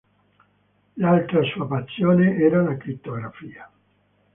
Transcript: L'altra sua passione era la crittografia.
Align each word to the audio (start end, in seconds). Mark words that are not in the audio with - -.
L'altra 0.95 1.43
sua 1.43 1.67
passione 1.67 2.35
era 2.37 2.63
la 2.63 2.75
crittografia. 2.75 3.69